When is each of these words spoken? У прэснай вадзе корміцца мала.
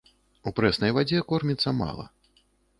У 0.51 0.53
прэснай 0.59 0.95
вадзе 0.97 1.21
корміцца 1.33 1.77
мала. 1.85 2.05